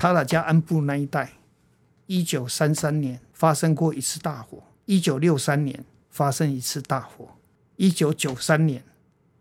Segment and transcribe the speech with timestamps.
[0.00, 1.32] 塔拉加安布那一带，
[2.06, 7.36] 一九三三年发生过一次大火，一九六三年发生一次大火，
[7.76, 8.82] 一九九三年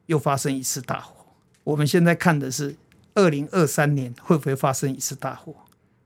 [0.08, 1.16] 又发生一次大火。
[1.64, 2.76] 我们现在看的是
[3.14, 5.56] 二零二三年会不会发生一次大火？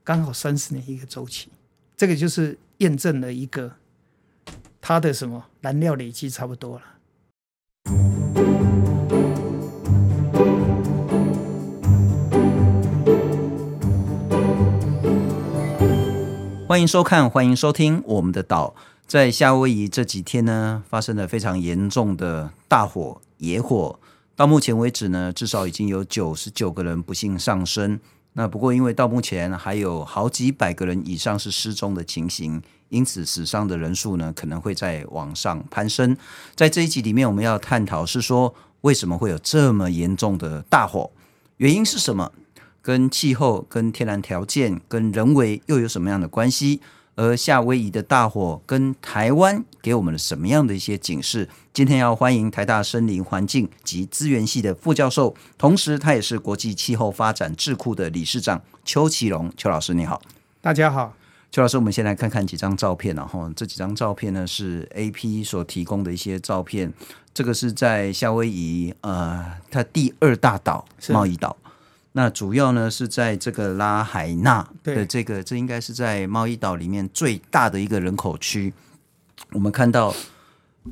[0.04, 1.48] 刚好三十年一个周期，
[1.96, 3.72] 这个就是验证了一个
[4.80, 6.84] 它的什么燃料累积差不多了。
[16.74, 18.74] 欢迎收看，欢迎收听我们的岛。
[19.06, 23.96] 在夏威夷这几天呢，发生了非常严重的大火、野火。
[24.34, 28.00] 到目前为止呢，至少已经有九十九个人不幸丧生。
[28.32, 36.16] 那不过，因为到目前还有好几百个人以上是失踪的情形，因此死伤的人数呢可能会再往上攀升。
[36.56, 41.12] 在这一集里面，我们要探讨是说，为什么会有这么严重的大火？
[41.58, 42.32] 原因是什么？
[42.84, 46.82] 跟气候、跟天然条件、跟人为又有什么样的关系？
[47.16, 51.48] 而夏威夷的大火跟台湾给我们了什么样的一些警示？
[51.72, 60.20] 今天要欢迎台大森林环境及资源系的副教授，同时他也是国际气候发展智库的理事长邱其隆邱老师，你好，
[60.60, 61.14] 大家好，
[61.50, 66.92] 邱老师，我们先来看看几张照片，然后这几张照片呢是 AP 所提供的一些照片，
[67.32, 71.56] 这个是在夏威夷呃，它第二大岛贸易岛。
[72.16, 78.72] 那主要呢是在这个拉海纳的这个，这应该是在贸易岛里面最大的一个人口区。
[79.50, 80.14] 我们看到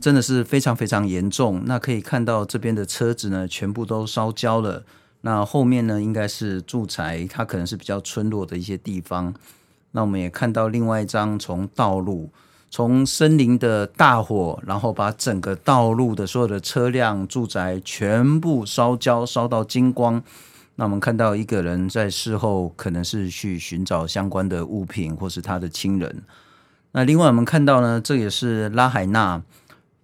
[0.00, 1.62] 真的是非常非常严重。
[1.65, 4.84] 那可以看到这边的车子呢全部都烧焦了。
[5.20, 9.33] 那后面呢应该是住宅，它可能是比较村落的一些地方。
[9.93, 12.33] 那我们也看到另外一张从道路，
[12.69, 20.20] 从森林的大火，然后把整个道路的所有的车辆、住宅全部烧焦，烧到精光。
[20.77, 26.23] 那我们看到一个人在事后可能是去寻找相关的物品，或是他的亲人。
[26.92, 29.43] 那另外我们看到呢，这也是拉海纳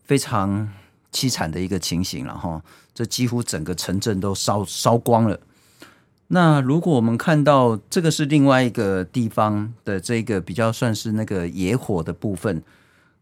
[0.04, 0.68] 非常
[1.12, 2.62] 凄惨的一个情形了哈。
[2.94, 5.40] 这几乎整个城镇都烧烧光了。
[6.28, 12.62] 那如果我们看到这个是另外一个地方的这个比较算是那个野火的部分，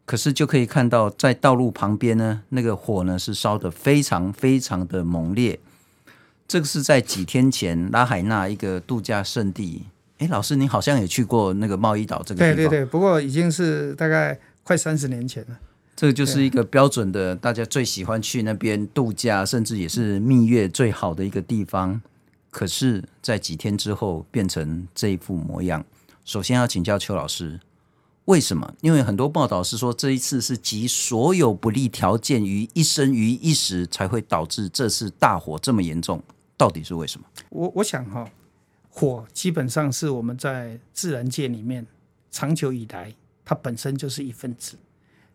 [0.04, 5.60] 可是就可以看到在道路旁边呢，那个火呢是烧得非常非常的猛烈。
[6.48, 9.84] 这个是在几天前拉海纳一个度假胜地。
[10.18, 12.56] 哎，老师，你好像也去过那个贸易岛这个地方。
[12.56, 15.58] 对对对，不过已经是大概快三十年前了。
[15.94, 22.00] 这个就是一个标准的大家最喜欢去那边度假，甚至也是蜜月最好的一个地方。
[22.50, 25.84] 可是，在几天之后变成这一副模样。
[26.24, 27.60] 首先要请教邱老师，
[28.24, 28.74] 为什么？
[28.80, 36.22] 因为很多报道是说，这一次是集所有不利条件于一身于一时，才会导致这次大火这么严重。
[36.56, 37.26] 到底是为什么？
[37.50, 38.30] 我我想哈，
[38.88, 41.86] 火基本上是我们在自然界里面
[42.30, 44.78] 长久以来，它本身就是一份子。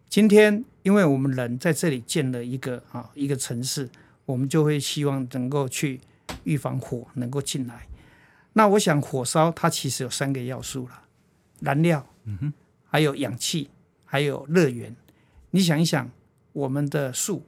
[0.09, 3.89] 今天，因为我们人在这里建了一个啊一个城市，
[4.25, 6.01] 我们就会希望能够去
[6.43, 7.87] 预防火能够进来。
[8.53, 11.03] 那我想，火烧它其实有三个要素了：
[11.59, 12.53] 燃料，嗯哼，
[12.85, 13.69] 还有氧气，
[14.03, 14.95] 还有热源。
[15.51, 16.09] 你想一想，
[16.51, 17.45] 我们的树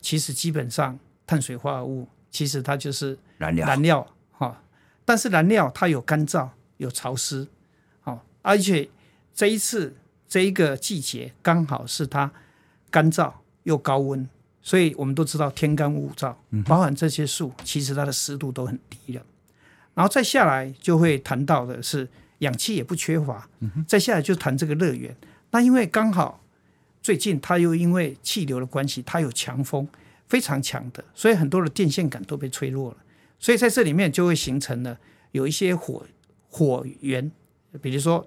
[0.00, 2.08] 其实基本上碳水化合物。
[2.36, 4.60] 其实它就是燃料，燃料哈。
[5.06, 7.48] 但是燃料它有干燥，有潮湿，
[8.02, 8.90] 好，而且
[9.34, 9.96] 这一次
[10.28, 12.30] 这一个季节刚好是它
[12.90, 13.32] 干燥
[13.62, 14.28] 又高温，
[14.60, 16.34] 所以我们都知道天干物燥，
[16.66, 19.22] 包含这些树，其实它的湿度都很低了。
[19.94, 22.06] 然后再下来就会谈到的是
[22.40, 23.48] 氧气也不缺乏，
[23.88, 25.16] 再下来就谈这个热源。
[25.52, 26.44] 那因为刚好
[27.00, 29.88] 最近它又因为气流的关系，它有强风。
[30.28, 32.96] 非常强的，所以很多的电线杆都被吹落了，
[33.38, 34.98] 所以在这里面就会形成了
[35.32, 36.04] 有一些火
[36.48, 37.30] 火源，
[37.80, 38.26] 比如说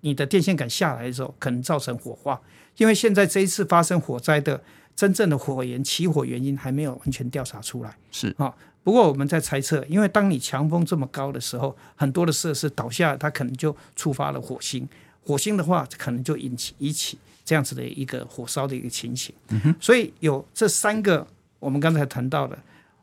[0.00, 2.40] 你的电线杆下来的时候，可能造成火化。
[2.76, 4.62] 因为现在这一次发生火灾的
[4.94, 8.54] 真正的火源起火原因还没有完全调查出来，是啊。
[8.84, 14.88] 不过我们在猜测，因为当你强风这么高的时候，很多的设施倒下，它可能就触发了火星，
[15.28, 17.18] 火星的话可能就引起引起。
[17.44, 21.26] 这样子的一个火烧的一个情形，嗯哼，所以有这三个
[21.58, 22.58] 我们刚才谈到的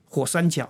[0.07, 0.69] 火三角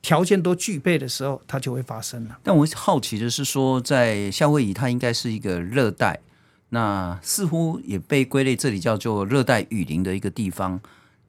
[0.00, 2.38] 条件都具备的时候，它就会发生了。
[2.44, 6.20] 但我好奇的是说，在夏威夷它应该是一个热带，
[6.68, 10.80] 那似乎也被归类这里叫做热带雨林的一个地方。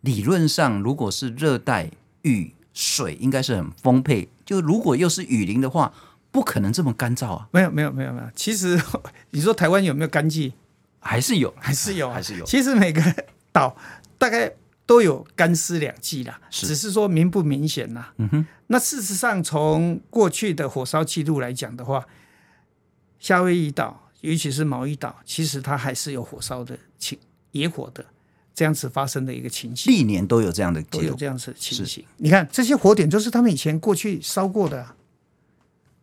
[0.01, 1.89] 理论上，如果是热带
[2.21, 5.91] 雨水应该是很丰沛，就如果又是雨林的话，
[6.31, 7.47] 不可能这么干燥啊。
[7.51, 8.27] 没有，没有，没有，没有。
[8.35, 8.81] 其实
[9.31, 10.53] 你说台湾有没有干季？
[10.99, 12.45] 还是有，还是有，还是有。
[12.45, 13.01] 其实每个
[13.51, 13.75] 岛
[14.17, 14.51] 大概
[14.85, 18.13] 都有干湿两季啦，是只是说明不明显啦。
[18.17, 18.45] 嗯哼。
[18.67, 22.05] 那事实上，从过去的火烧记录来讲的话，
[23.19, 27.17] 夏威夷岛，尤其是毛伊岛，其实它还是有火烧的情
[27.51, 28.05] 野火的
[28.53, 32.03] 这样子发生的一个情形，历年都有这样的，都有这样子的情形。
[32.17, 34.95] 你看这些火点，就是他们以前过去烧过的、啊，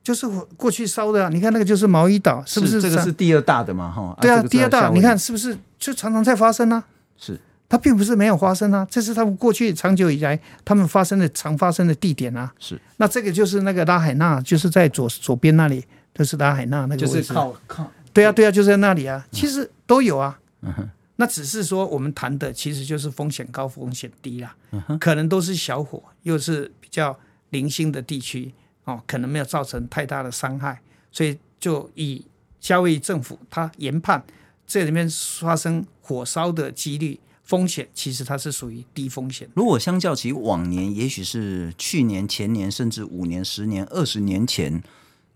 [0.07, 0.25] 就是
[0.57, 1.29] 过去烧的、啊。
[1.29, 2.81] 你看那个就是毛伊岛，是不是？
[2.81, 3.91] 这个是第二大的嘛？
[3.91, 6.87] 哈，对啊，第二大，你看是不是就常常在发生呢、啊？
[7.19, 7.41] 是。
[7.69, 12.53] 它并不是没有发生啊，这是他们过去长久以来他们发生的常发生的地点啊。
[12.61, 17.15] 是，那这个就是那个拉海纳，就是在左左边那里，就是拉海纳那个位置。
[17.15, 17.91] 就是靠靠。
[18.13, 19.27] 对啊，对啊，就是在那里啊。
[19.33, 20.39] 其实都有啊。
[20.63, 20.89] 嗯哼。
[21.17, 24.55] 那只是说我们谈的其实就是风险高、风险低啦。
[25.01, 27.19] 可能都是小火，又是比较
[27.51, 28.53] 零星的地区
[28.87, 30.81] 哦，可能没有造成太大的伤害，
[31.13, 32.25] 所以就以
[32.59, 34.25] 夏威夷政府他研判
[34.67, 37.21] 这里面发生火烧的几率。
[37.45, 39.49] 风险其实它是属于低风险。
[39.55, 44.83] 如果相较起往年，也许是去年、前年，甚至五年、十年、二十年前，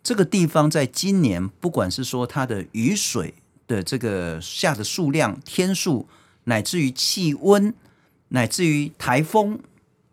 [0.02, 3.34] 这个地方在今年，不管是说它的雨水
[3.68, 6.08] 的这个下的数量、天数，
[6.46, 7.72] 乃至于气温，
[8.30, 9.60] 乃至于台风，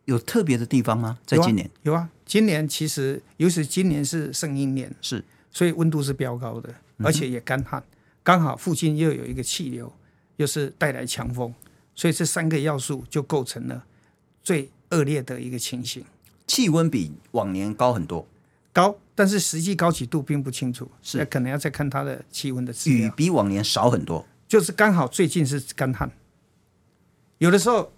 [0.06, 1.18] 有特别的地方吗？
[1.25, 9.92] 在今年有啊，有啊，今年其实尤其今年是圣婴年，是，所以温度是飙高的，而且也干旱，嗯、刚好附近又有一个气流，
[10.36, 11.52] 又是带来强风。
[11.96, 13.84] 所以这三个要素就构成了
[14.44, 16.06] 最恶劣的一个情形。
[16.46, 18.28] 气温比往年高很多，
[18.72, 21.26] 高，但是实际高几度并不清楚，是。
[21.26, 23.08] 可能要再看它的气温的资料。
[23.08, 26.12] 雨比往年少很多，就是刚好最近是干旱，
[27.40, 27.92] 有的时候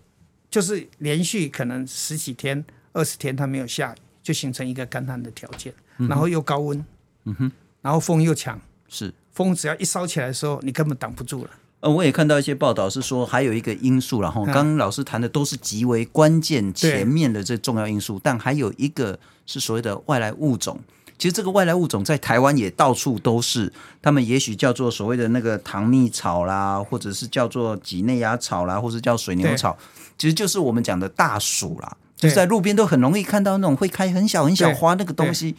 [0.50, 3.98] 就是连续可能十几天、二十天它没有下雨，
[4.30, 6.86] 就形成一个干旱的条件，嗯、然后又高温，
[7.24, 9.12] 嗯哼，然后风又强，是。
[9.31, 11.50] 风只要一烧起来的时候，你根本挡不住了。
[11.80, 19.18] 呃，我也看到一些报道是说，还有一个因素，然后刚刚老师谈的都是极为关键前面的这重要因素，但还有一个
[19.48, 20.80] 是所谓的外来物种。
[21.18, 29.76] 其实这个外来物种在台湾也到处都是，他们也许叫做所谓的那个糖蜜草啦，或者是叫做几内亚草啦，或者叫水牛草，
[30.20, 35.56] 其实就是我们讲的大鼠啦，就是在路边都很容易看到那种会开很小很小花那个东西，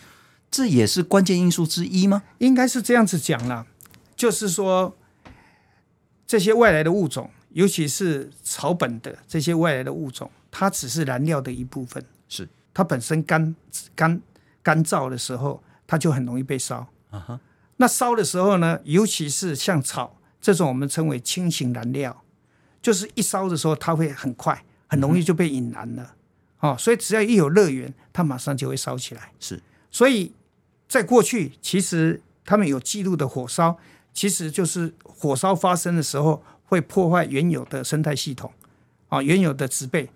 [0.49, 2.23] 这也是关键因素之一吗？
[2.39, 3.67] 应该是这样子讲啦，
[4.15, 4.97] 就是说。
[6.27, 12.01] 这些外来的物种，尤其是草本的这些外来的物种，它只是燃料的一部分。
[12.29, 13.53] 是它本身干
[13.97, 14.21] 干
[14.62, 16.87] 干燥的时候，它就很容易被烧。
[17.11, 17.41] 啊哈。
[17.79, 22.23] 那烧的时候呢，尤其是像草这种我们称为轻型燃料，
[22.81, 26.03] 就是一烧的时候，它会很快，很容易就被引燃了。
[26.05, 26.09] 嗯、
[26.61, 29.33] 哦，所以只要一有热源，它马上就会烧起来。
[29.41, 29.61] 是。
[29.91, 30.33] 所以
[30.89, 33.79] 在过去，其实他们有记录的火烧。
[34.12, 38.53] 其实就是火烧发生的时候，会破坏原有的生态系统，
[39.09, 40.11] 啊，原有的植被，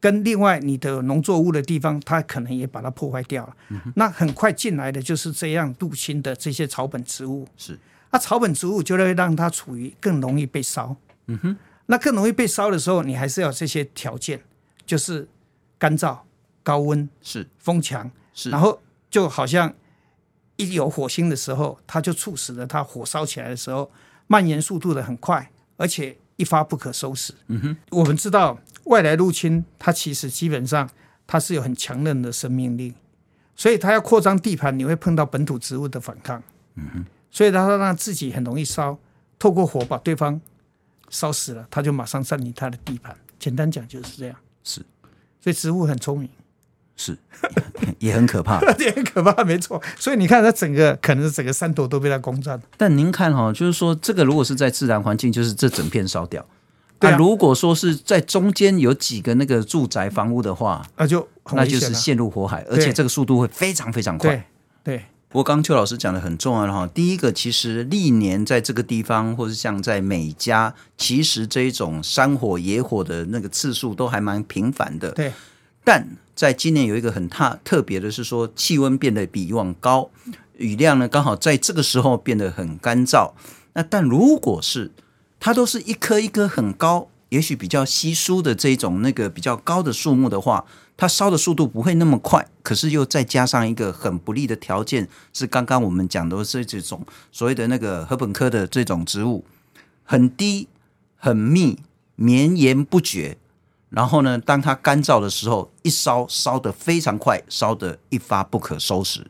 [0.00, 3.56] 跟另外你的农作物的地方，它可能也把它破坏掉了。
[3.68, 7.46] 嗯、那很快进来的就是这样入侵的这些草本植物。
[7.56, 7.78] 是，
[8.10, 10.96] 那草本植物就会让它处于更容易被烧。
[11.26, 11.56] 嗯哼，
[11.86, 14.42] 那更容易被烧的时候，你还是要这些条件，
[14.84, 15.28] 就是
[15.78, 16.18] 干燥、
[16.62, 18.80] 高温、是风强，是，然后
[19.10, 19.74] 就好像。
[20.58, 23.92] 一有火星的时候，它就促使了它火烧起来的时候，
[24.26, 27.34] 蔓延速度的很快，而且一发不可收拾。
[27.48, 30.88] 嗯哼，我们知道外来入侵，它其实基本上
[31.26, 32.94] 它是有很强韧的生命力，
[33.54, 36.42] 所以它要扩张地盘，你会碰到本土植物的反抗。
[36.76, 38.98] 嗯哼，所以它让自己很容易烧，
[39.38, 40.40] 透过火把对方
[41.10, 43.14] 烧死了，它就马上占领它的地盘。
[43.38, 44.36] 简单讲就是这样。
[44.64, 44.80] 是，
[45.46, 46.28] 所以植物很聪明。
[46.96, 47.16] 是，
[48.00, 49.80] 也很可怕， 也很可怕，没错。
[49.96, 52.60] 所以你看，它整个可能是整个山头都被它攻占。
[52.76, 56.44] 但您看哈、哦，就是说，这个如果是在自然环境，就是这整片烧掉。
[56.98, 64.48] 那啊，啊，如果说是在中间有几个那个住宅房屋的话，那就那就是陷入火海，而且这个速度会非常非常快。
[64.82, 65.04] 对，
[65.36, 75.12] 过刚邱老师讲的很重要的哈，第一个，其实历年在这个地方，或是像在美加，其实这一种山火野火的那个次数都还蛮频繁的。
[75.12, 75.32] 对，
[75.84, 76.08] 但。
[76.36, 80.10] 在今年有一个很特特别的是说，气温变得比以往高，
[80.58, 83.32] 雨量呢刚好在这个时候变得很干燥。
[83.72, 84.92] 那但如果是
[85.40, 90.66] 它都是一棵一棵很高，也许比较稀疏的这种那个比较高的树木的话，
[90.96, 92.48] 它烧的速度不会那么快。
[92.62, 99.44] 可是又再加上一个很不利的条件，是刚刚我们讲的是这种所谓的那个禾本科的这种植物，
[100.04, 100.68] 很低、
[101.16, 101.78] 很密、
[102.16, 103.38] 绵延不绝。
[103.88, 109.24] 然后呢，当它干燥的时候，一烧烧得非常快，烧得一发不可收拾。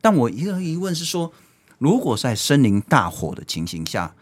[0.00, 1.32] 但我一个疑问是说，
[1.78, 4.14] 如果在森林大火的情形下，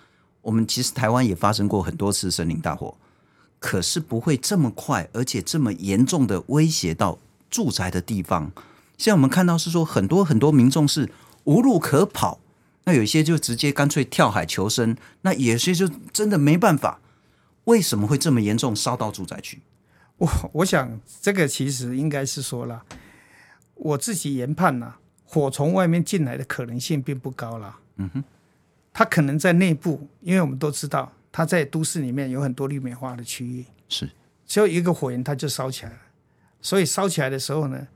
[0.43, 2.95] 我们其实台湾也发生过很多次森林大火，
[3.59, 7.19] 可是不会这么快，而且这么严重的威胁到
[7.51, 8.53] 住宅的地方。
[8.97, 11.11] 现在我们看到是说，很多很多民众是
[11.45, 12.41] 无路可跑。
[12.85, 17.01] 那有一些就直接干脆跳海求生，那有些就真的没办法。
[17.65, 19.61] 为什么会这么严重，烧到住宅区？
[20.17, 22.83] 我我想这个其实应该是说了，
[23.75, 27.77] 我自己研判呐，火从外面进来的可能性并不高了。
[27.97, 28.25] 嗯哼，
[28.93, 34.11] 它可能在内部，因为我们都知道，它在都市里面有很多绿美化的区域，是，
[34.45, 35.99] 只有一个火源它就烧起来了。
[36.61, 37.87] 所以烧起来的时候呢，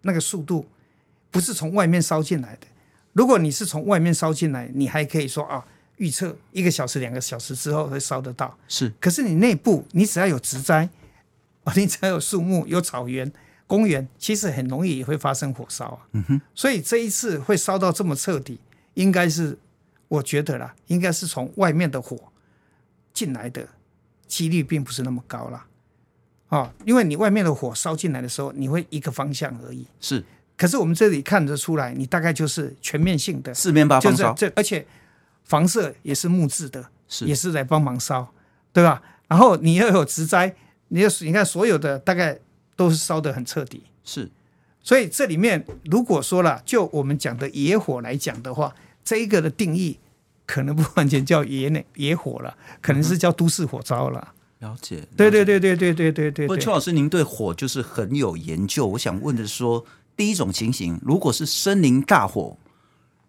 [0.00, 0.66] 那个速度
[1.30, 2.66] 不是从外面烧进来的。
[3.12, 5.66] 如果你是从外面烧进来，你还可以说啊。
[5.98, 8.90] 预测一个小时、两个小时之后会烧得到，是。
[8.98, 10.88] 可是你内部，你只要有植栽，
[11.64, 13.30] 啊，你只要有树木、有草原、
[13.66, 15.98] 公园，其实很容易也会发生火烧啊。
[16.12, 16.40] 嗯哼。
[16.54, 18.58] 所以这一次会烧到这么彻底，
[18.94, 19.58] 应该是
[20.08, 22.18] 我觉得啦，应该是从外面的火
[23.14, 23.66] 进来的
[24.26, 25.66] 几率并不是那么高啦。
[26.48, 29.86] 啊，因为你外面的火烧进来的时候，你会一个方向而已。
[29.98, 30.22] 是。
[30.58, 34.86] 可是我们这里看得出来，你大概就是全面性的，四面八方烧，这而且。
[35.46, 38.32] 房舍也是木质的，是也是来帮忙烧，
[38.72, 39.02] 对吧？
[39.28, 40.56] 然后你要有植栽，
[40.88, 42.38] 你要你看所有的大概
[42.76, 44.30] 都是烧得很彻底，是。
[44.82, 49.98] 所以这里面如果说了，就我们讲的野火来讲的话，这一个的定义
[50.46, 54.34] 可能不完全叫野内野火了，可能是叫都市火烧了。
[54.60, 55.06] 嗯、了解。
[55.16, 56.46] 对对对对对对对对。
[56.46, 58.86] 不，邱老师，您对火就是很有研究。
[58.86, 59.84] 我想问的是说，
[60.16, 62.56] 第一种情形，如果是森林大火。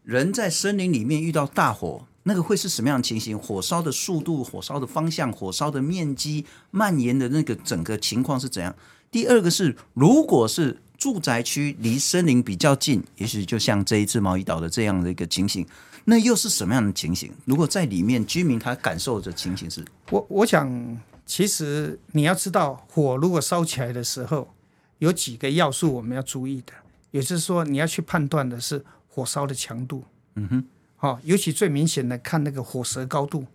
[0.03, 3.35] 人在森林里面遇到大火，那个会是什么样的情形？
[3.35, 8.75] 火烧的速度、火烧的方向、火烧的面积、蔓延的那个整个情况是怎样？
[9.09, 15.65] 第二个是，如果是住宅区离森林比较近，也许就像这一次毛伊岛的这样的一个情形，
[16.05, 17.31] 那又是什么样的情形？
[17.45, 24.53] 如果在里面居民他感受的情形是，我我想，其实你要知道，火如果烧起来的时候，
[24.99, 26.73] 有几个要素我们要注意的，
[27.11, 28.85] 也就是说，你要去判断的是。
[29.07, 30.65] 火烧的强度，嗯哼，
[30.97, 33.45] 好，尤其最明显的看那个火舌高度，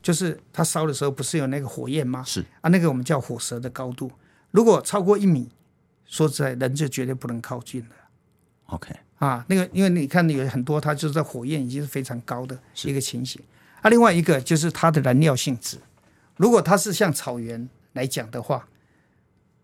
[0.00, 2.22] 就是它烧的时候不是有那个火焰吗？
[2.24, 4.12] 是啊，那个我们叫火舌的高度，
[4.52, 5.50] 如果超过一米，
[6.06, 7.88] 说实在，人就绝对不能靠近了。
[8.66, 13.42] OK，啊，那个因为你看有很多，它就是在火焰已经是非常高的一个情形。
[13.82, 15.78] 啊，另外一个就是它的燃料性质，
[16.36, 18.68] 如果它是像草原来讲的话，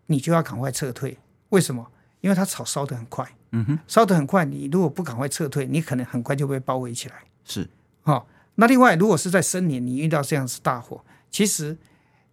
[0.07, 1.17] 你就要赶快撤退。
[1.49, 1.91] 为什么？
[2.21, 3.27] 因为它草烧得很快。
[3.51, 7.15] 嗯哼，烧得很快，你如果不赶快撤退，你可能很快就被包围起来。
[7.45, 7.69] 是，
[8.01, 11.77] 好、哦，那另外，如果是在森林，你遇到这样子大火，其实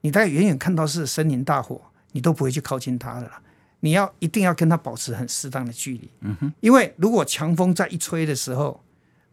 [0.01, 1.81] 你大概远远看到是森林大火，
[2.13, 3.43] 你都不会去靠近它的了。
[3.85, 6.09] 你要一定要跟它保持很适当的距离。
[6.23, 8.83] 嗯哼，因为如果强风再一吹的时候，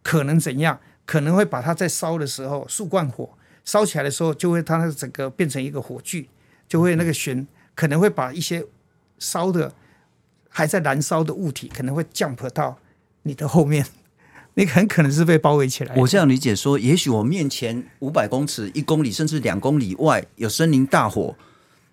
[0.02, 0.78] 可能怎样？
[1.06, 3.30] 可能会把它在烧的时候，树冠火
[3.64, 6.28] 烧起来的时候，就会它那个整个变成一个火炬，
[6.68, 8.64] 就会那个旋，可能会把一些
[9.18, 9.72] 烧的。
[10.52, 12.76] 还在燃烧的物体可能会 jump 到
[13.22, 13.86] 你的后面，
[14.54, 15.94] 你很可能是被包围起来。
[15.94, 21.36] 我这样理解说，也许我面前五百公尺、一公里甚至两公里外有森林大火，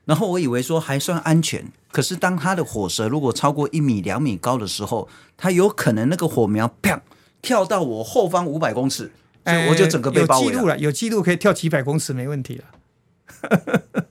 [0.07, 1.63] 然后我以为说还算安全。
[1.91, 7.01] 可是当它的火舌如果超过一米、两米高的时候，它有可能那个火苗啪
[7.41, 9.11] 跳到我后方五百公尺，
[9.45, 10.53] 所以我就整个被包围了。
[10.53, 12.65] 有记录了， 有记录可以跳几百公尺没问题了。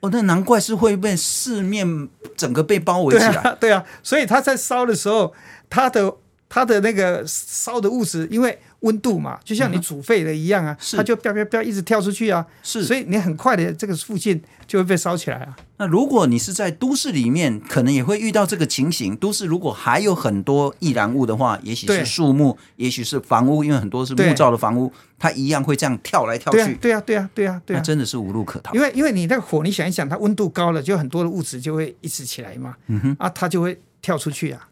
[0.00, 3.32] 哦，那难怪是会被四面整个被包围起来。
[3.32, 5.34] 对啊， 对啊，所以它在烧的时候，
[5.68, 6.16] 它的
[6.48, 8.58] 它的那个烧的物质，因为。
[8.80, 15.56] 温度嘛，就像你煮沸的一样啊，嗯、它就啪啪啪一直跳出去啊，是，所以你很快的这个附近就会被烧起来啊。
[15.78, 19.16] 那如果你是在都市里面，可能也会遇到这个情形。
[19.16, 26.74] 都市如果还有很多易燃物的话，也许是树木，也许是房屋，因为很多是木造的房屋，它一样会这样跳来跳去。
[26.76, 28.72] 对啊，对啊，对啊，对啊，那真的是无路可逃。
[28.74, 34.68] 因为因为你那个火，你想一想，它温度高了，就很多的物质就会一直起来嘛，嗯哼，啊，它就会跳出去啊。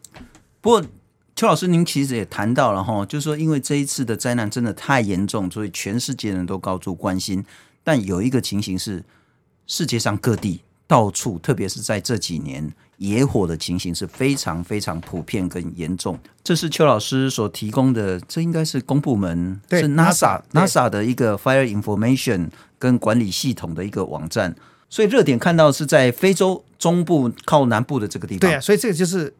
[0.61, 0.81] 不过。
[1.37, 7.45] 邱老师，您其实也谈到了哈，就是说，因为这一次的灾难真的太严重，所以全世界人都高度关心。
[7.83, 9.03] 但有一个情形是，
[9.67, 16.17] 世界上各地到处，特别是在这几年，野火的情形是非常非常普遍跟严重。
[16.43, 24.55] 这是邱老师所提供的，这应该是公部门，对是 NASA NASA 的一个 Fire Information 跟管理系统的一个网站。
[24.89, 28.39] 所以热点看到是在非洲中部靠南部的这个地方。
[28.39, 29.31] 对啊，所以这个就是。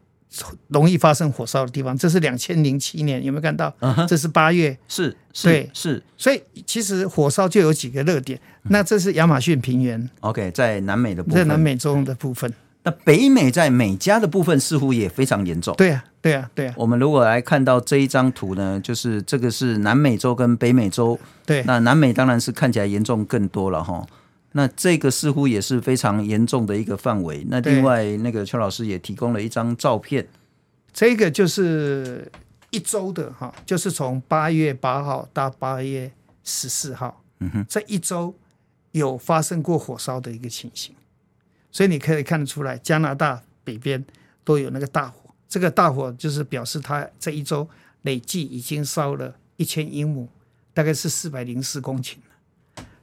[0.68, 4.06] 容易发生火烧的地方，这是两千零七年，有没有看到？Uh huh.
[4.06, 6.02] 这是八月，是，是对，是。
[6.16, 8.38] 所以其实火烧就有几个热点。
[8.64, 12.52] 那这是亚马逊平原，OK，在南美的部分，在南美洲的部分。
[12.82, 15.74] 那北美在美加的部分似乎也非常严重。
[15.76, 16.74] 对啊，对啊，对啊。
[16.76, 21.18] 我们如果来看到这一张图呢，就是这个是南美洲跟北美洲。
[21.44, 24.06] 对，那南美当然是看起来严重更多了哈。
[24.58, 27.46] 那这个似乎也是非常严重的一个范围。
[27.46, 30.26] 那另外，那个邱老师也提供了一张照片，
[30.92, 32.28] 这个就是
[32.70, 36.10] 一周的哈，就是从八月八号到八月
[36.42, 38.34] 十四号，嗯哼，这一周
[38.90, 40.92] 有发生过火烧的一个情形，
[41.70, 44.04] 所以你可以看得出来，加拿大北边
[44.42, 47.68] 都有那个大火，这个大火就是表示它这一周
[48.02, 50.28] 累计已经烧了一千英亩，
[50.74, 52.16] 大概是四百零四公顷。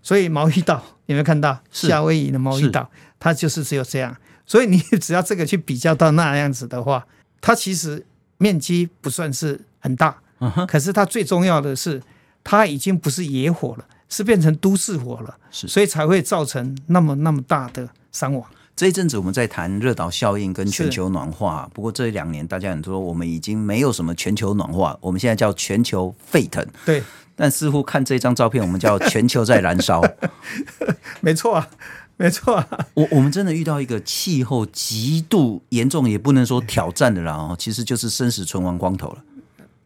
[0.06, 0.76] 所以毛伊岛
[1.08, 2.88] 有没有看到夏威夷的毛伊岛？
[3.20, 4.16] 它就是只有这样。
[4.46, 7.08] 所以你只要这个去比较到那样子的话，
[7.42, 8.06] 它其实
[8.38, 10.16] 面积不算是很大，
[10.68, 12.00] 可是它最重要的是，
[12.44, 18.48] 它已经不是野火了，是变成都市火了，所以才会造成那么那么大的伤亡。
[18.76, 26.64] 这一阵子我们在谈热岛效应跟全球暖化，不过这两年大家很多我们已经没有什么全球暖化，我们现在叫全球沸腾。
[26.86, 27.02] 对。
[27.36, 30.02] 但似乎看这张照片，我们叫全球在燃烧。
[31.22, 31.68] 没错啊，
[32.18, 32.68] 没错啊。
[32.94, 39.24] 我我们真的遇到一个气候极度严重，也不能说挑战的了哦，其实就是生死存亡光头了。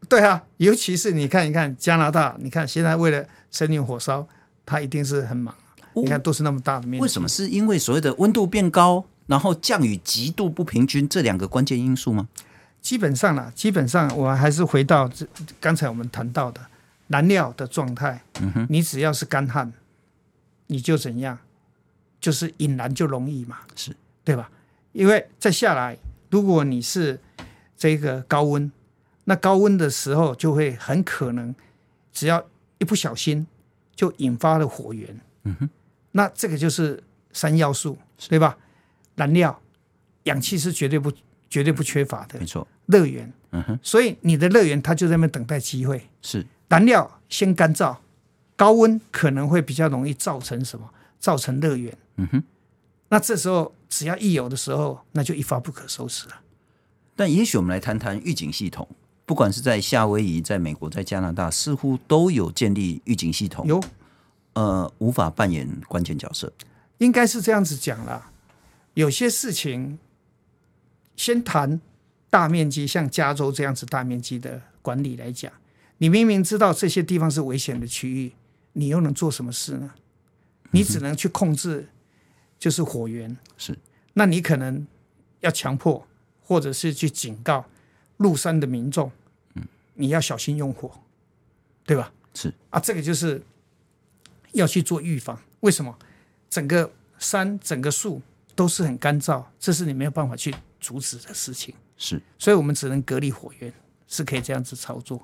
[0.08, 4.28] 对啊，尤其是你看一看加拿大，你看现在为了森林火烧，
[4.66, 5.54] 它一定是很忙。
[5.96, 7.02] 你看都是那么大的面积。
[7.02, 7.28] 为什么？
[7.28, 12.28] 是因为所谓的温度变高，然后降雨极度不平均这两个关键因素吗？
[12.82, 15.28] 基本上啦，基本上我还是回到这
[15.60, 16.62] 刚才我们谈到的。
[17.10, 18.24] 燃料的状态，
[18.70, 19.74] 你只要是干旱，
[20.68, 21.38] 你就怎样，
[22.22, 24.50] 就是引燃就容易嘛，是对吧？
[24.94, 25.98] 因为再下来，
[26.30, 27.20] 如果你是
[27.76, 28.72] 这个高温，
[29.26, 31.54] 那高温的时候就会很可能，
[32.14, 32.44] 只要
[32.78, 33.46] 一不小心
[33.96, 35.20] 就引发了火源。
[35.44, 35.70] 嗯哼，
[36.12, 37.98] 那这个就是三要素，
[38.28, 38.58] 对吧？
[39.16, 39.60] 燃料、
[40.24, 41.12] 氧气是绝对不
[41.50, 42.68] 绝对不缺乏的，没错。
[42.88, 46.46] 乐园，嗯哼，所以你的乐园它就在那边等待机会，是。
[46.70, 47.98] 燃料先干燥，
[48.56, 50.90] 高温可能会比较容易造成什么？
[51.20, 51.98] 造成热源。
[52.16, 52.44] 嗯哼，
[53.10, 56.36] 那这时候只要一有的时候，那就一发不可收拾了。
[57.16, 58.88] 但也许我们来谈谈预警系统，
[59.26, 63.68] 不管是在夏威夷、在美国、在加拿大，似乎都有建立预警系统。
[63.68, 63.84] 有，
[64.54, 66.54] 呃，无法扮演关键角色。
[67.00, 68.32] 应该是这样子讲啦。
[68.94, 70.00] 有些事情，
[71.16, 71.82] 先谈
[72.30, 75.52] 大面积，像加州这样子大面积的管理来讲。
[76.00, 78.34] 你明明知道这些地方是危险的区域，
[78.74, 79.94] 你又能做什么事呢？
[80.72, 81.88] 你只能去控制，
[82.58, 83.38] 就是火源。
[83.58, 83.78] 是，
[84.14, 84.86] 那你可能
[85.40, 86.06] 要强迫，
[86.42, 87.66] 或者是去警告
[88.18, 89.12] 入山的民众，
[89.96, 90.92] 你要小心用火，
[91.86, 92.12] 对吧？
[92.34, 93.42] 是啊，这个就是
[94.54, 95.40] 要去做预防。
[95.62, 95.98] 为什么？
[96.50, 98.22] 整个山、整个树
[98.56, 101.76] 都是很干燥，这是你没有办法去阻止的事情。
[101.98, 103.74] 是，所以我们只能隔离火源，
[104.08, 105.22] 是可以这样子操作。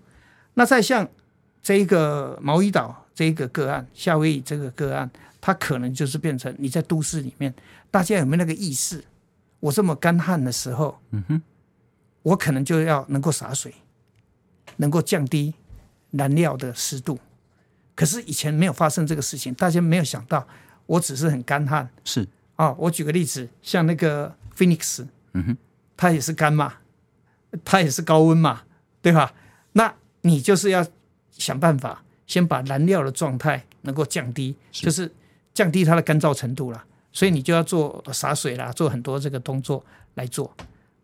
[0.55, 1.07] 那再像
[1.61, 7.53] 这一个毛伊岛这一个个案，夏威夷这个个案，它可能就是变成你在都市里面，
[7.91, 9.03] 大家有没有那个意识？
[9.59, 11.41] 我这么干旱的时候，嗯哼，
[12.23, 13.73] 我可能就要能够洒水，
[14.77, 15.53] 能够降低
[16.11, 17.19] 燃料的湿度。
[17.95, 20.45] 可是以前没有发生这个事情，大家没有想到，
[20.85, 21.89] 我只是很干旱。
[22.03, 25.57] 是啊、哦，我举个例子，像那个 Phoenix，嗯哼，
[25.97, 26.75] 它也是干嘛，
[27.63, 28.63] 它也是高温嘛，
[29.01, 29.33] 对吧？
[29.71, 29.93] 那
[30.25, 30.83] 你就是要
[31.29, 35.11] 想办法，先把燃料的状态能够降低，是就是
[35.53, 36.83] 降低它的干燥程度啦。
[37.13, 39.85] 所以你就要做洒水啦，做很多这个动作
[40.15, 40.51] 来做。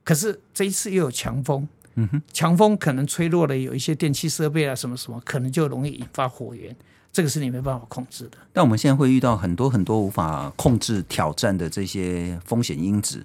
[0.04, 6.76] 可是这一次又有强风，嗯哼，强风可能吹落了有一些电器设备啊，什么什么，可能就容易引发火源。
[7.14, 8.38] 这个是你没办法控制的。
[8.52, 13.24] 但我们现在会遇到很多很多无法控制、挑战的这些风险因子，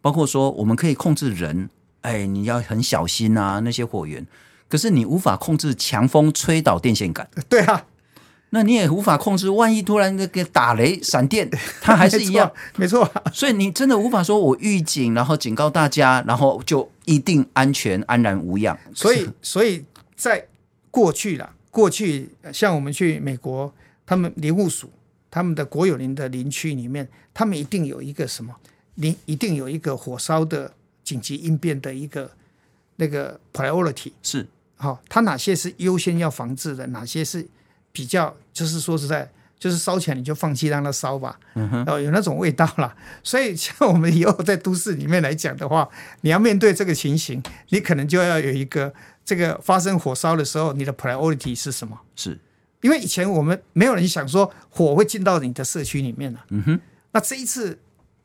[0.00, 1.68] 包括说我们可以控制人，
[2.02, 4.24] 哎，你要很小心啊，那些火源。
[4.72, 7.84] 可是你无法控制强风吹倒电线杆， 对啊，
[8.48, 11.46] 那你也无法控制，万一突然那个打雷闪电，
[11.82, 13.06] 它还是一样，没错。
[13.34, 18.74] 所以你真的无法说，我预警，然后警告大家，然后就一定安全安然无恙。
[18.94, 19.84] 所以，所以
[20.16, 20.46] 在
[20.90, 23.70] 过去啦，过去像我们去美国，
[24.06, 24.90] 他们林务署
[25.30, 28.56] 他们的国有林的林区里面，他们一定有一个什么
[28.94, 30.72] 林，一定有一个火烧的
[31.04, 32.30] 紧急应变的一个
[32.96, 34.46] 那个 priority 是。
[34.82, 36.84] 好，它哪些是优先要防治的？
[36.88, 37.46] 哪些是
[37.92, 41.38] 比较就是说实在，就是烧起来你就放弃让它烧吧。
[41.54, 42.92] 嗯哼，哦，有那种味道啦。
[43.22, 45.88] 所以像我们以后在都市里面来讲的话，
[46.22, 48.92] 你要面对这个情形，你可能就要有一个
[49.24, 52.00] 这个发生火烧的时候，你的 priority 是什么？
[52.16, 52.36] 是
[52.80, 56.44] 因为以前我们没有人想说火会进到你的社区里面了。
[56.48, 56.80] 嗯哼，
[57.12, 57.78] 那这一次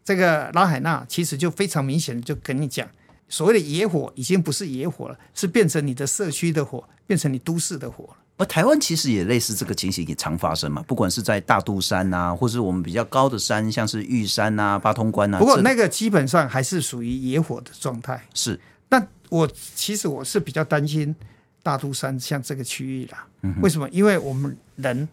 [0.03, 2.89] 这个拉海纳其实就非常明显的就跟你讲。
[3.29, 8.17] 所谓的野火已经不是野火了，是变成你的社区的火，变成你都市的火了。
[8.37, 10.83] 而台湾其实也类似这个情形，也常发生嘛。
[10.83, 15.39] 不管是在大肚山啊，或是我们比较高的山，像是玉山啊、八通关啊。
[15.39, 18.23] 不过那个基本上还是属于野火的状态。
[18.35, 21.15] 是，但我其实我是比较担心
[21.63, 23.27] 大肚山像这个区域啦。
[23.61, 23.89] 为什么？
[23.89, 25.09] 因为我们人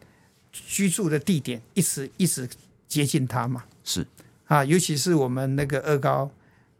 [0.52, 2.46] 居住的地点一直一直
[2.86, 3.64] 接近它嘛。
[3.82, 4.06] 是
[4.46, 6.30] 啊，尤其是我们那个二高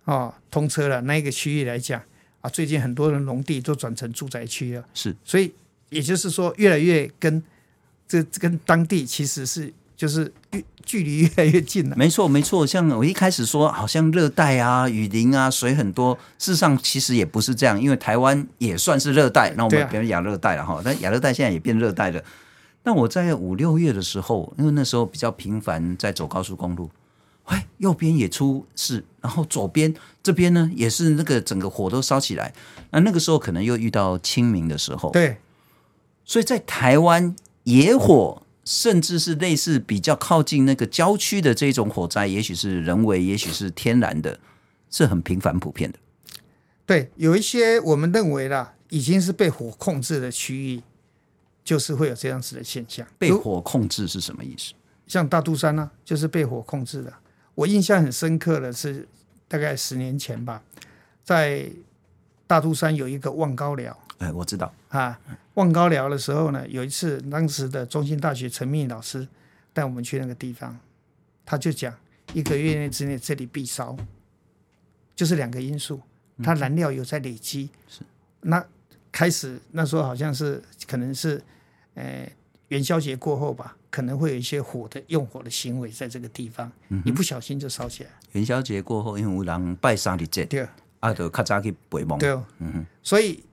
[0.04, 2.00] 啊通车了那一个区域来讲
[2.40, 4.84] 啊，最近很多人农地都转成住宅区了。
[4.94, 5.52] 是，所以
[5.88, 7.42] 也就是说，越来越跟
[8.06, 11.96] 这跟当地其实是就是越距离越来越近了。
[11.96, 12.66] 没错，没错。
[12.66, 20.82] 像我一开始说，好像热带啊、雨林啊、水很多，事实上其实也不是这样，因为台湾也算是热带，那我们变成亚热带了哈。
[20.84, 22.22] 但亚热带现在也变热带了。
[22.82, 26.90] 那我在五六月的时候，因为那时候比较频繁在走高速公路，
[27.44, 32.52] 哎，右边也出事，然后左边这边呢也是那个整个火都烧起来。
[32.90, 35.38] 那那个时候可能又遇到清明的时候，对，
[36.24, 44.38] 所以在台湾野火，甚至是类似比较靠近那个郊区的这种火灾，也许是人为，也许是天然的，
[44.90, 45.98] 是很频繁普遍的。
[46.86, 50.82] 对，有一些我们认为啦，已经是被火控制的区域。
[51.64, 54.74] 就是会有这样子的现象，被火控制是什么意思？
[55.06, 57.10] 像大肚山呢、啊，就是被火控制的。
[57.54, 59.06] 我印象很深刻的是，
[59.48, 60.62] 大概十年前吧，
[61.22, 61.68] 在
[62.46, 63.98] 大肚山有一个望高寮。
[64.18, 65.18] 哎，我知道啊，
[65.54, 69.26] 望高寮的时候呢，有一次当时的中兴大学陈密老师
[69.72, 70.78] 带我们去那个地方，
[71.44, 71.94] 他就讲
[72.32, 73.96] 一个月内之内这里必烧，
[75.14, 76.00] 就是两个因素，
[76.42, 78.00] 它燃料有在累积，是
[78.40, 78.64] 那
[79.10, 81.42] 开始那时候好像是可能是。
[81.96, 82.28] 呃，
[82.68, 88.10] 元宵节过后吧，可能会有一些火的用火的行为在这个地方，嗯、一不小心就烧起来。
[88.32, 90.66] 元宵节过后，因为有人拜三日节，对，
[91.00, 93.44] 啊，就较早去拜梦，对，嗯哼，所以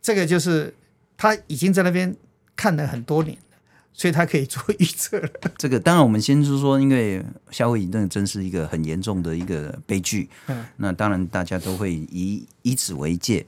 [0.00, 0.72] 这个就是
[1.16, 2.14] 他已经在那边
[2.54, 3.58] 看了很多年了，
[3.92, 5.30] 所以他可以做预测了。
[5.56, 13.46] 这个当然，我们先是说，因为夏威夷那真是一个很严重的一个悲剧，嗯，那当然大家都会以以此为戒，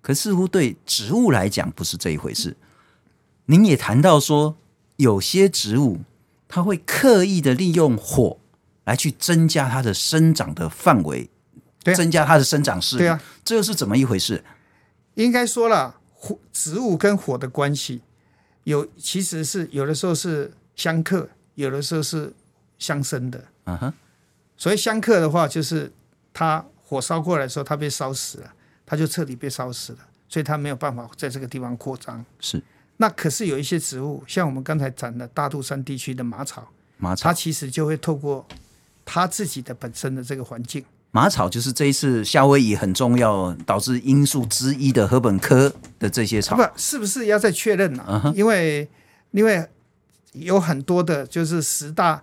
[0.00, 2.56] 可似乎对植物来讲不是这一回事。
[3.46, 4.56] 您也谈到说，
[4.96, 6.00] 有些植物
[6.48, 8.38] 它会刻意的利用火
[8.84, 11.28] 来去增加它的生长的范围，
[11.82, 12.98] 对啊，增加它的生长势。
[12.98, 14.44] 对啊，这又是怎么一回事？
[15.14, 18.02] 应该说了，火植物跟火的关系
[18.64, 22.32] 有，其实是有的时候是相克，有的时候是
[22.78, 23.44] 相生的。
[23.64, 23.92] 嗯哼，
[24.56, 25.92] 所以相克的话，就是
[26.32, 28.52] 它火烧过来的时候，它被烧死了，
[28.86, 32.24] 它就彻底被烧死了，所以它没有办法在这个地方扩张。
[32.40, 32.62] 是。
[33.02, 38.46] 那可是有一些植物，像我们刚才讲的大肚山地区的马草，马草它其实就会透过
[39.04, 40.84] 它自己的本身的这个环境。
[41.10, 46.54] 马草就是这一次夏威夷很重要导致因素之一的禾本科的这些草。
[46.54, 48.34] 不，是不是要再确认呢、啊？Uh -huh.
[48.36, 48.88] 因为
[49.32, 49.66] 因为
[50.34, 52.22] 有很多的，就是十大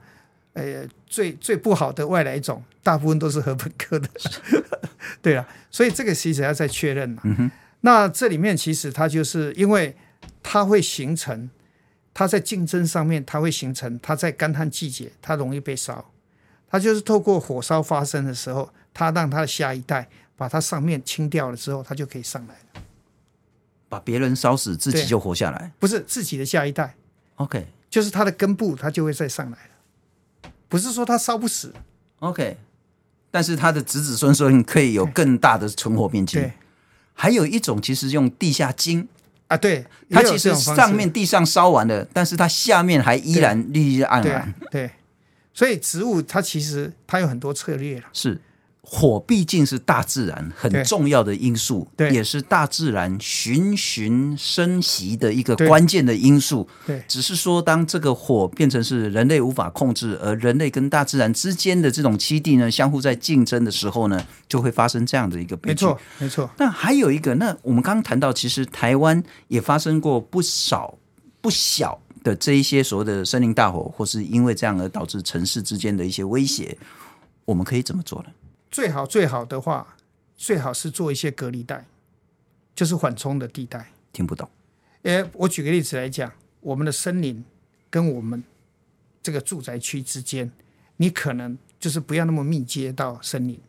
[0.53, 4.07] 呃最最不好的外来种，大部分都是禾本科的。
[5.21, 7.27] 对啊，所以这个其实要再确认了、啊。
[7.27, 7.51] Uh -huh.
[7.81, 9.93] 那这里面其实它就是因为。
[10.41, 11.49] 它会形成，
[12.13, 16.11] 它在竞争上面，它会形成，它在干旱季节，它容易被烧。
[16.69, 22.81] 它就是透过火烧发生的时候，它让它的下一代把它上面清掉了之后，它就可以上来了。
[23.89, 25.71] 把别人烧死，自己就活下来？
[25.79, 26.95] 不是自己的下一代。
[27.35, 30.51] OK，就是它的根部，它就会再上来了。
[30.67, 31.73] 不是说它烧不死。
[32.19, 32.57] OK，
[33.31, 36.37] 但是它的子子孙孙可以有更大的存活面积。
[36.37, 36.53] 对，
[37.13, 39.07] 还有一种，其实用地下茎。
[39.49, 44.53] 啊，对，它其实上面地上烧完了，但是它下面还依然绿意盎然。
[44.71, 44.89] 对，
[45.53, 48.05] 所以植物它其实它有很多策略了。
[48.13, 48.39] 是。
[48.91, 56.67] 火毕竟是大自然很重要的因素，对，也是大自然循循生息的一个关键的因素。
[56.87, 65.85] 对，只是说当这个火变成是人类无法控制，而人类跟大自然之间的这种基地呢，相互在竞争的时候呢，就会发生这样的一个悲剧。
[65.85, 66.49] 没错，没错。
[66.57, 70.97] 那还有一个，那我们刚刚谈到，其实台湾也发生过不少
[71.41, 76.75] 不小的这一些所谓的森林大火，或是因为这样而导致城市之间的一些威胁，
[77.45, 78.29] 我们可以怎么做呢？
[78.71, 79.97] 最好最好的话，
[80.35, 81.85] 最好是做一些隔离带，
[82.75, 83.91] 就是缓冲的地带。
[84.11, 84.49] 听不懂？
[85.03, 87.43] 诶，我举个例子来讲，我们的森林
[87.89, 88.43] 跟我们
[89.21, 90.51] 这个住宅区之间，
[90.97, 93.59] 你可能就是不要那么密接到森林，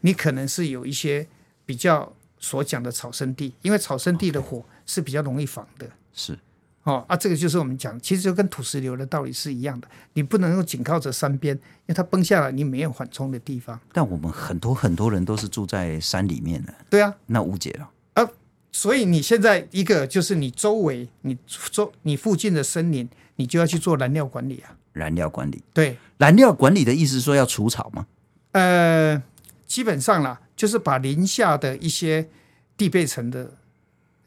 [0.00, 1.26] 你可能是有一些
[1.66, 5.90] 比较所讲的草生地，因为草生地的火是比较容易防的。
[6.12, 6.38] 是。
[6.84, 9.88] 哦啊，这个就是我们讲，其实就跟土石流的道理是一样的。
[10.14, 13.78] 你不能够紧靠着山边，因为它崩下来，你没有缓冲的地方。
[13.92, 16.74] 但我们很多很多人都是住在山里面的。
[16.90, 18.28] 对啊，那无解了啊。
[18.72, 24.76] 所以你现在一个就是你周围、你周、你附近的森林，你就要去做燃料管理啊。
[24.92, 28.06] 燃料管理，对，燃料管理的意思是说要除草吗？
[28.50, 29.22] 呃，
[29.66, 32.28] 基本上啦，就是把林下的一些
[32.76, 33.54] 地被层的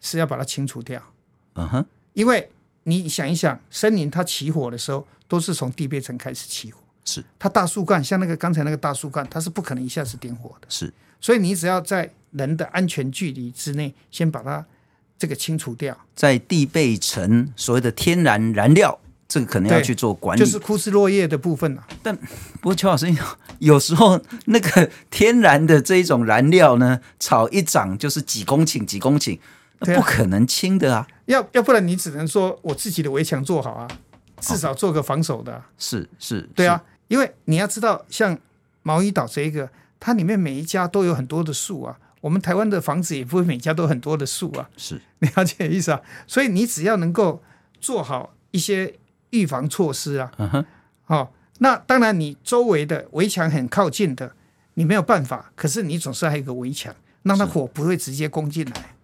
[0.02, 1.00] 是要把它清除掉。
[1.54, 2.50] 嗯哼，因为
[2.84, 6.80] 你想一想，森林它起火的时候，都是从地表层开始起火。
[7.04, 10.66] 是它大树干，像那个刚才那个大树干，它是不可能一下子点火的。
[10.70, 14.66] 是，所以你只要在人的安全距离之内，先把它
[15.18, 15.96] 这个清除掉。
[16.16, 21.86] 在地备层所谓的天然燃料，这个可能要去做管理，就是枯枝落叶的部分啊。
[22.02, 23.06] 但不过邱老师，
[23.60, 29.40] 有时候那个天然的这一种燃料呢，草一长就是几公顷几公顷，那
[29.80, 31.08] 不可能轻的啊。
[31.26, 33.88] 要要不然你只能说我自己的围墙做好啊，
[34.40, 35.70] 至少做个防守的啊。
[35.78, 36.84] 是是，对啊。
[37.08, 38.38] 因为你要知道，像
[38.82, 41.98] 毛衣岛这一个，它里面每一家都有很多的树啊。
[42.22, 44.68] 我们台湾的房子也不会每家都很多的树啊。
[44.76, 46.02] 是，你 了解意思啊？
[46.26, 47.44] 所以你只要能够
[47.80, 48.96] 做好一些
[49.30, 50.66] 预防措施啊，嗯哼，
[51.06, 54.32] 哦，那当然你周围的围墙很靠近的，
[54.74, 55.52] 你没有办法。
[55.56, 58.96] 可是你总是还有一个围墙，让它火不会直接攻进来。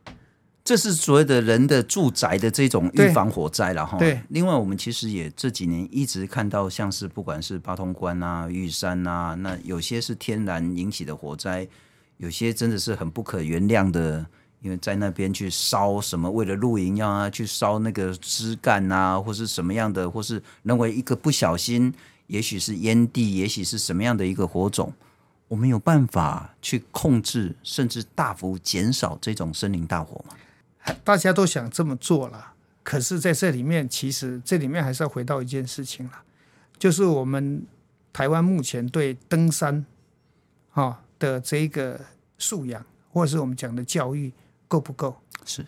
[0.71, 3.97] 这是所谓的人的住宅的这种预防火灾了哈。
[3.97, 4.21] 对。
[4.29, 11.67] 另外，我们其实也这几年一直看到，像是不管是八通关啊、玉山啊，那有些是天然引起的火灾，
[12.15, 14.25] 有些真的是很不可原谅的，
[14.61, 21.93] 因为在那边去烧什么，为了露营要啊去烧那个枝干啊，或是什么样的，或是认为一个不小心，
[22.27, 24.93] 也许是烟蒂，也许是什么样的一个火种，
[25.49, 30.33] 我们有办法去控制，甚至大幅减少这种森林大火吗？
[31.03, 36.23] 大家都想这么做了，可是在这里面，其实这里面还是要回到一件事情了，
[36.77, 37.63] 就是我们
[38.11, 39.85] 台湾目前对登山
[40.71, 41.99] 啊的这一个
[42.37, 44.31] 素养，或者是我们讲的教育
[44.67, 45.15] 够不够？
[45.45, 45.65] 是，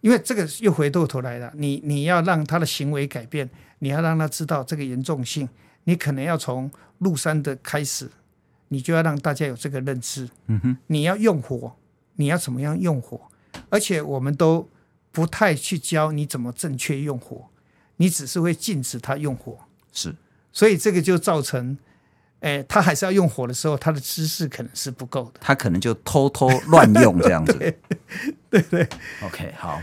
[0.00, 3.48] 因为这个又回过头来了，你你要让他的行为改变，
[3.80, 5.48] 你要让他知道这个严重性，
[5.84, 8.08] 你可能要从入山的开始，
[8.68, 10.28] 你就要让大家有这个认知。
[10.46, 11.76] 嗯哼，你要用火，
[12.14, 13.20] 你要怎么样用火？
[13.70, 14.68] 而且我们都
[15.10, 17.48] 不太去教你怎么正确用火，
[17.96, 19.58] 你只是会禁止他用火。
[19.92, 20.14] 是，
[20.52, 21.76] 所以这个就造成，
[22.40, 27.52] 哎，他还是要用火的时候，他的知识可能是不够的，他可能就偷偷乱用这样子。
[27.54, 27.76] 对
[28.50, 28.88] 对，对
[29.22, 29.80] ，OK，好，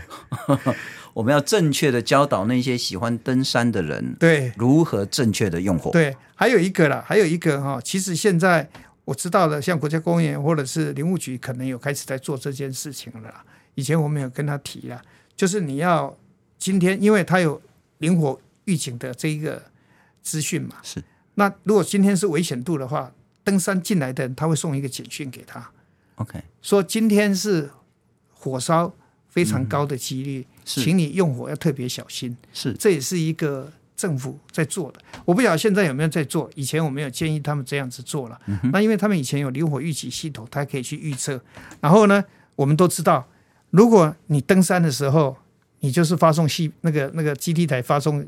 [1.12, 5.90] 我们要正确的教导那些喜欢登山的人，对，如何正确的用火。
[5.90, 8.68] 对，还有一个啦，还有一个哈，其实现在
[9.04, 13.44] 我知道了，像国家公园或者是林务局，可能有开始在做这件事情了啦。
[13.78, 15.00] 以前我们有跟他提了，
[15.36, 16.18] 就是你要
[16.58, 17.62] 今天，因为他有
[17.98, 19.62] 灵活预警的这一个
[20.20, 20.74] 资讯嘛。
[20.82, 21.00] 是。
[21.36, 23.12] 那如果今天是危险度的话，
[23.44, 25.70] 登山进来的人他会送一个简讯给他。
[26.16, 26.42] OK。
[26.60, 27.70] 说今天是
[28.32, 28.92] 火烧
[29.28, 32.36] 非常高的几率，嗯、请你用火要特别小心。
[32.52, 32.72] 是。
[32.72, 35.00] 这也是一个政府在做的。
[35.24, 36.50] 我不晓得现在有没有在做。
[36.56, 38.40] 以前我没有建议他们这样子做了。
[38.46, 41.40] 嗯、那因为他们以前有灵火预警系统，他可以去预测。
[41.80, 42.24] 然后呢，
[42.56, 43.24] 我们都知道。
[43.70, 45.36] 如果你登山的时候，
[45.80, 48.26] 你就是发送信那个那个基地台发送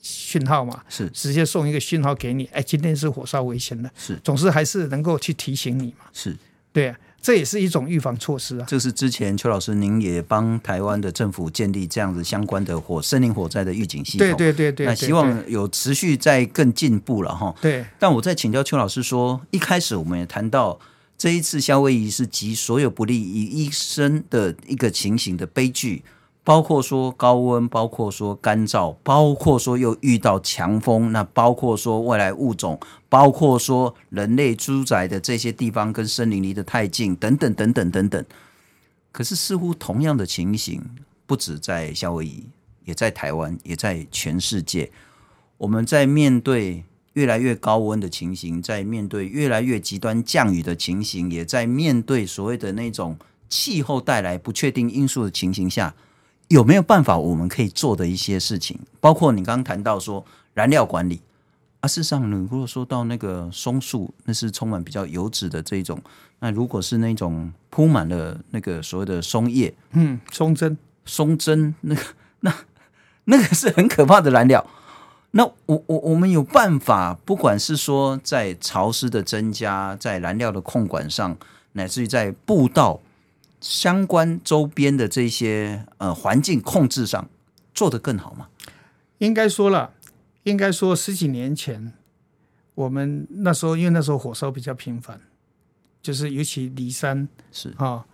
[0.00, 6.34] 讯号嘛，是直接送一个讯号给你，哎，今天是火烧危险的，是总是还是能够去提醒你嘛，是
[6.72, 8.64] 对啊，这也是一种预防措施啊。
[8.66, 17.54] 这是之前邱老师您也帮台湾的政府建立这样子相关的火森林火灾的预警系统，对对对对，那希望有持续在更进步了哈。
[17.60, 20.80] 对，但我在请教邱老师说，一开始我们也谈到。
[21.20, 26.02] 这一次夏威夷是集所有不利于一身的一个情形的悲剧，
[26.42, 32.80] 包括说高温，包括说干燥，包括说又遇到强风，那包括说外来物种，
[33.10, 38.24] 包括说人类住宅的这些地方跟森林离得太近，等等等等等等。
[39.12, 40.82] 可是似乎同样的情形
[41.26, 42.46] 不止在夏威夷，
[42.86, 44.90] 也在台湾，也在全世界。
[45.58, 46.84] 我们在面对。
[47.14, 53.16] 越来越高温的情形，在面对越来越极端降雨的情形，也在面对所谓的那种
[53.48, 55.92] 气候带来不确定因素的情形下，
[56.48, 58.78] 有没有办法我们可以做的一些事情？
[59.00, 61.20] 包括你刚刚谈到说燃料管理
[61.80, 66.00] 啊，事实上，你如果说到那个松树，那是充满比较油脂的这一种，
[66.38, 72.02] 那如果是那种铺满了那个所谓的松叶，嗯，松针，松针，那个
[72.40, 72.54] 那
[73.24, 74.64] 那个是很可怕的燃料。
[75.32, 81.38] 那我我我们有办法，不管是说在潮湿的增加，在燃料的控管上，
[81.74, 83.00] 乃至于在步道
[83.60, 87.28] 相关周边的这些呃环境控制上，
[87.72, 88.48] 做得更好吗？
[89.18, 89.92] 应该说了，
[90.42, 91.92] 应该说十几年前，
[92.74, 95.20] 我们那时候因为那时候火烧比较频繁，
[96.02, 98.04] 就是尤其离山是啊、哦、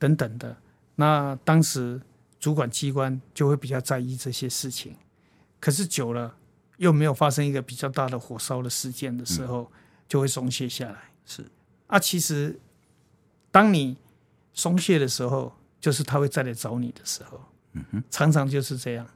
[0.00, 0.56] 等等的，
[0.96, 2.00] 那当时
[2.40, 4.96] 主管机关就会比较在意这些事情，
[5.60, 6.34] 可是久了。
[6.78, 9.70] 又没有发生一个比较大的火烧的事件的时候，
[10.08, 11.12] 就会松懈下来。
[11.24, 11.44] 是
[11.86, 12.58] 啊，其实
[13.50, 13.96] 当你
[14.52, 17.40] 松懈的时候，就是他会再来找你的时候。
[17.72, 19.06] 嗯哼，常常就是这样。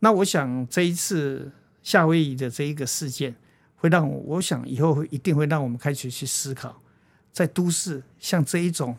[0.00, 1.50] 那我想这一次
[1.82, 3.34] 夏威夷的这一个事件，
[3.76, 6.82] 会让我，我想以后会一定会让我们开始去思考，
[7.32, 8.96] 在都市像这一种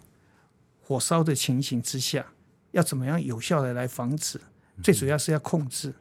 [0.81, 2.25] 火烧的情形之下，
[2.71, 4.39] 要怎么样有效的来防止？
[4.81, 5.93] 最主要是要控制，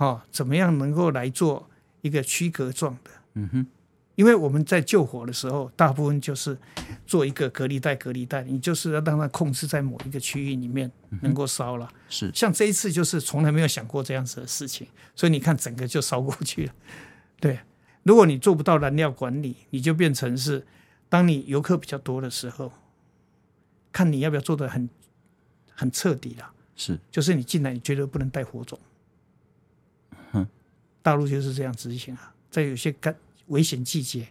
[0.00, 1.68] 哈、哦，怎么样能够来做
[2.00, 3.10] 一个区隔状的？
[3.34, 3.66] 嗯哼，
[4.14, 6.56] 因为我们在救火的时候，大部分就是
[7.06, 11.86] 做一个隔离带，隔离带，你就是要让它控制在某一个区域里面能够烧了。
[12.08, 16.72] 是，像这一次就是从来没有想过这样子的事情，所以你看整个就烧过去了。
[17.38, 17.60] 对，
[18.04, 20.66] 如果你做不到燃料管理，你就变成是，
[21.10, 22.72] 当你游客比较多的时候，
[23.92, 24.88] 看你要不要做的很
[25.74, 26.50] 很彻底了。
[26.74, 28.80] 是，就是你进来，你绝对不能带火种。
[31.10, 33.12] 嗯，大陆就是这样执行啊，在有些干
[33.48, 34.28] 危险季节，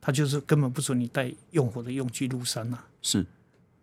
[0.00, 2.78] 他就是根本不准你带用火的用具入山呐。
[3.02, 3.26] 是，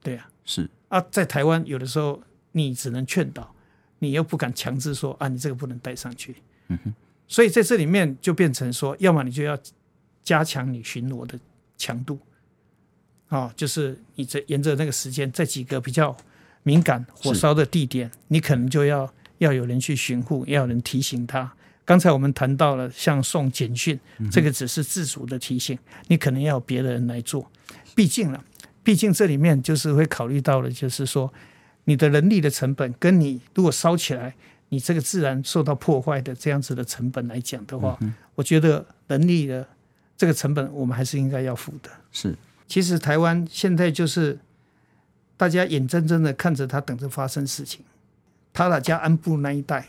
[0.02, 2.22] 对啊，是啊，在台湾有的时候
[2.54, 3.54] 你只能劝导，
[4.00, 6.36] 你又不敢强制说啊，你这个不能带上去。
[6.70, 6.94] 嗯哼，
[7.28, 9.58] 所以在这里面就变成说，要么你就要
[10.24, 11.38] 加强你巡逻的
[11.78, 12.18] 强度，
[13.28, 16.16] 啊，就是你这沿着那个时间，在几个比较。
[16.64, 21.56] 敏感火烧的地点，你可能就要要有人去巡护，要有人提醒他。
[21.90, 24.00] 刚才我们谈到了像送简讯，
[24.32, 25.76] 这个只是自主的提醒，
[26.06, 27.50] 你可能要有别的人来做。
[27.96, 28.46] 毕竟了，
[28.84, 31.34] 毕竟这里面就是会考虑到了，就是说
[31.86, 34.36] 你的人力的成本，跟你如果烧起来，
[34.70, 37.98] 你这个自然受到破坏的这样子的成本来讲的话，
[38.36, 39.68] 我觉得人力的
[40.16, 41.90] 这个成本，我们还是应该要付的。
[42.12, 42.36] 是，
[42.68, 44.38] 其实台湾现在就是。
[45.36, 47.80] 大家眼睁睁的看着它，等着发生事情。
[48.52, 49.88] 塔塔加安布那一带，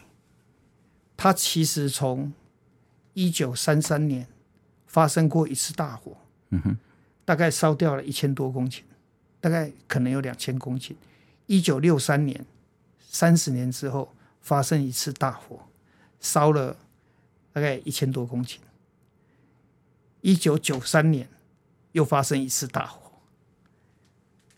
[1.22, 2.32] 它其实从
[3.12, 4.26] 一九三三年
[4.86, 6.16] 发生过一次大火，
[6.48, 6.78] 嗯哼，
[7.26, 8.80] 大概烧掉了一千多公顷，
[9.38, 10.94] 大概可能有两千公顷。
[11.44, 12.46] 一九六三年，
[13.06, 15.60] 三十年之后发生一次大火，
[16.20, 16.74] 烧了
[17.52, 18.56] 大概一千多公顷。
[20.22, 21.28] 一九九三年
[21.92, 23.12] 又发生一次大火。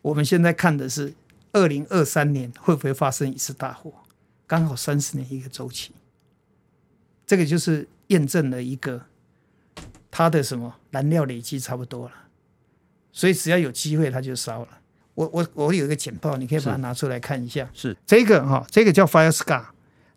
[0.02, 1.14] 我们现在看的是
[1.50, 3.92] 二零二三年会不会发生一次大火？
[4.46, 5.92] 刚好三十年一个周期，
[7.32, 9.00] 这个就是验证了一个
[10.10, 12.12] 它的什么燃料累积差不多了，
[13.10, 14.68] 所以只要有机会它就烧了。
[15.14, 17.66] 我我我有一个简报，你可以把它拿出来看一下。
[17.72, 19.64] 是这个哈，这个叫 Fire Scar，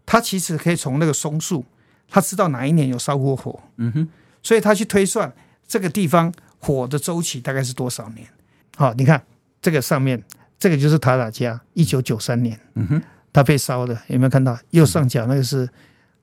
[0.06, 1.64] 它其实可以从那个松树，
[2.10, 4.10] 它知道哪一年有烧过火，嗯哼，
[4.44, 5.34] 所以它去推算
[5.66, 8.28] 这个地方火的周期大概是多少年。
[8.76, 9.24] 好，你看。
[9.62, 10.22] 这个上面，
[10.60, 13.02] 这个就是塔塔加，一九九三年，嗯哼，
[13.32, 14.60] 它被烧的，有没有看到？
[14.72, 15.70] 右上角那个是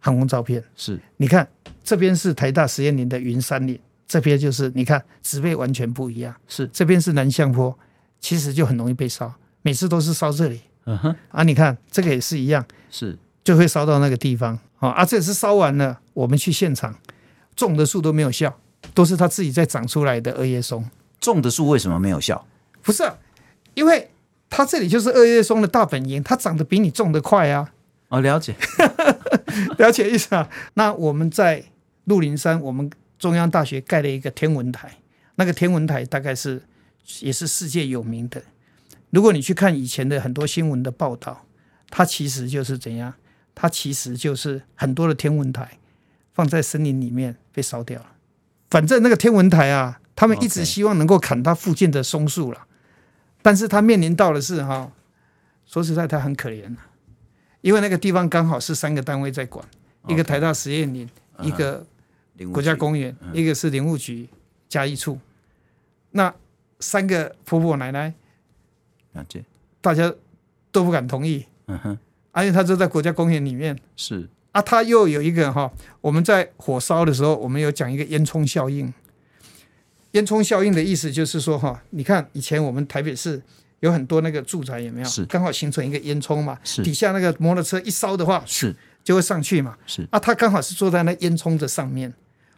[0.03, 1.01] 航空照片，是。
[1.17, 1.49] 你看
[1.83, 6.67] 这边是台大实验林的云山林，这边就是你看植被完全不一样，是。
[6.67, 7.79] 这边是南向坡，
[8.21, 11.17] 其实就很容易被烧，每次都是烧这里，嗯哼。
[11.31, 16.95] 啊，你看这个也是一样，是，就会烧到那个地方，啊，啊，这是烧完了，我们去现场
[17.55, 18.59] 种的树都没有效，
[18.93, 20.85] 都是它自己在长出来的二叶松，
[21.21, 22.45] 种的树为什么没有效？
[22.83, 23.17] 不是啊。
[23.75, 24.11] 因为
[24.51, 27.73] 它这里就是二叶松的大本营，它长得比你种的快啊！
[28.09, 28.55] 哦，了解，
[29.79, 30.49] 了解意思啊。
[30.75, 31.65] 那我们在
[32.05, 34.99] 鹿林山，我们中央大学盖了一个天文台，
[35.37, 36.63] 那个天文台大概是
[37.21, 38.43] 也是世界有名的。
[39.11, 41.45] 如果你去看以前的很多新闻的报道，
[41.91, 43.15] 它其实就是怎样？
[43.55, 45.79] 它其实就是很多的天文台
[46.33, 48.07] 放在森林里面被烧掉了。
[48.71, 52.67] 反正那个天文台啊，他们一直希望能够砍它附近的松树了。
[53.43, 54.91] 但是他面临到的是哈，
[55.67, 56.75] 说实在他很可怜，
[57.63, 59.67] 因为那个地方刚好是三个单位在管，
[60.07, 61.09] 一个台大实验林，
[61.43, 61.85] 一个
[62.53, 64.29] 国家公园，一个是林务局
[64.69, 65.19] 嘉义处，
[66.11, 66.33] 那
[66.81, 68.13] 三个婆婆奶奶，
[69.81, 70.15] 大家
[70.71, 71.99] 都不敢同意，嗯哼，
[72.33, 74.29] 而且他就在国家公园里面，是。
[74.53, 75.73] 啊，他又有一个哈，
[76.03, 78.93] 我们在火烧的时候，我们有讲一个烟囱效应。
[80.11, 83.41] 烟囱效应的意思就是说，哈，你看以前我们台北市
[83.83, 85.09] 有很多那个住宅，有没有？
[85.09, 86.57] 是刚好形成一个烟囱嘛？
[86.63, 89.77] 是底下那个摩托车一烧的话，是就会上去嘛？
[89.87, 92.13] 是啊，他刚好是坐在那烟囱的上面，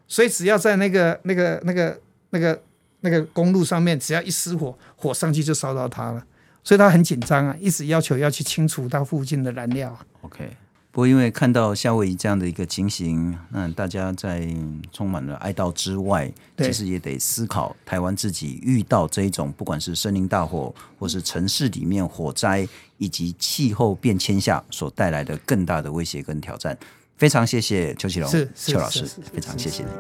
[0.07, 1.99] 所以只要在那个那个那个
[2.29, 2.63] 那个
[3.01, 6.23] 那个公路上面，只要一失火，火上去就烧到他了，
[6.63, 9.99] 所以他很紧张啊，一直要求要去清除他附近的燃料。
[10.21, 10.55] OK。
[10.95, 14.49] 不过，因为看到夏威夷这样的一个情形，那大家在
[14.93, 22.69] 充满了哀悼之外，其实也得思考台湾自己遇到这一种，不管是森林大火，或是城市里面火灾，
[22.99, 26.79] 以及气候变迁下所带来的更大的威胁跟挑战。
[27.17, 29.91] 非常谢谢邱启龙邱老师，非常谢谢你。